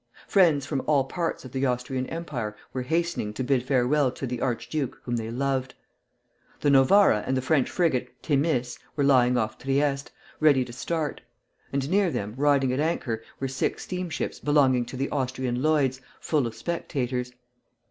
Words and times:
Friends 0.27 0.65
from 0.65 0.81
all 0.87 1.03
parts 1.03 1.45
of 1.45 1.51
the 1.51 1.67
Austrian 1.67 2.07
Empire 2.07 2.55
were 2.73 2.81
hastening 2.81 3.33
to 3.35 3.43
bid 3.43 3.61
farewell 3.61 4.09
to 4.09 4.25
the 4.25 4.41
Archduke 4.41 4.99
whom 5.03 5.15
they 5.15 5.29
loved. 5.29 5.75
The 6.61 6.71
"Novara" 6.71 7.23
and 7.27 7.37
the 7.37 7.41
French 7.43 7.69
frigate 7.69 8.19
"Thémis" 8.23 8.79
were 8.95 9.03
lying 9.03 9.37
off 9.37 9.59
Trieste, 9.59 10.11
ready 10.39 10.65
to 10.65 10.73
start; 10.73 11.21
and 11.71 11.87
near 11.87 12.09
them, 12.09 12.33
riding 12.35 12.73
at 12.73 12.79
anchor, 12.79 13.21
were 13.39 13.47
six 13.47 13.83
steamships 13.83 14.39
belonging 14.39 14.85
to 14.85 14.97
the 14.97 15.07
Austrian 15.11 15.61
Lloyds, 15.61 16.01
full 16.19 16.47
of 16.47 16.55
spectators. 16.55 17.33